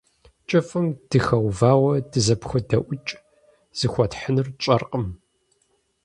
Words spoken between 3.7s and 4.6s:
зыхуэтхьынур